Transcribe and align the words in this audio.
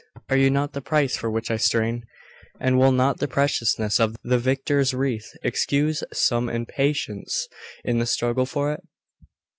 Are 0.29 0.35
you 0.35 0.49
not 0.49 0.73
the 0.73 0.81
price 0.81 1.15
for 1.15 1.29
which 1.29 1.51
I 1.51 1.57
strain? 1.57 2.05
And 2.59 2.79
will 2.79 2.91
not 2.91 3.19
the 3.19 3.27
preciousness 3.27 3.99
of 3.99 4.15
the 4.23 4.39
victor's 4.39 4.95
wreath 4.95 5.29
excuse 5.43 6.03
some 6.11 6.49
impatience 6.49 7.47
in 7.85 7.99
the 7.99 8.07
struggle 8.07 8.47
for 8.47 8.73
it? 8.73 8.81